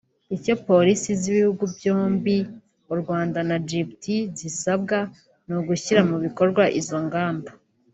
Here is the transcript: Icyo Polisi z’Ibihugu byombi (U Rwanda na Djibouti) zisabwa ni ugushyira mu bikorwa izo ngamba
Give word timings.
Icyo 0.35 0.53
Polisi 0.67 1.09
z’Ibihugu 1.21 1.63
byombi 1.75 2.35
(U 2.93 2.95
Rwanda 3.01 3.39
na 3.49 3.57
Djibouti) 3.65 4.15
zisabwa 4.39 4.97
ni 5.45 5.53
ugushyira 5.59 6.01
mu 6.09 6.17
bikorwa 6.25 6.63
izo 6.81 6.99
ngamba 7.07 7.51